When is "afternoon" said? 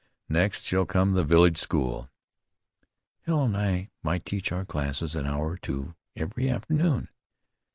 6.49-7.07